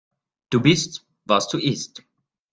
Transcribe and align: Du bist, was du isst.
Du 0.49 0.61
bist, 0.61 1.05
was 1.25 1.47
du 1.47 1.59
isst. 1.59 2.03